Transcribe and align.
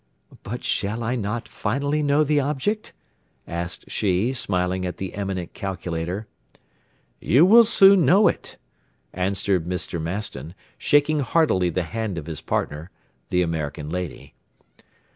"But 0.41 0.63
shall 0.63 1.03
I 1.03 1.15
not 1.15 1.47
finally 1.47 2.01
know 2.01 2.23
the 2.23 2.39
object?" 2.39 2.91
asked 3.47 3.85
she, 3.91 4.33
smiling 4.33 4.83
at 4.83 4.97
the 4.97 5.13
eminent 5.13 5.53
calculator. 5.53 6.25
"You 7.19 7.45
will 7.45 7.63
soon 7.63 8.03
know 8.03 8.27
it," 8.27 8.57
answered 9.13 9.67
Mr. 9.67 10.01
Maston, 10.01 10.55
shaking 10.79 11.19
heartily 11.19 11.69
the 11.69 11.83
hand 11.83 12.17
of 12.17 12.25
his 12.25 12.41
partner 12.41 12.89
the 13.29 13.43
American 13.43 13.91
lady. 13.91 14.33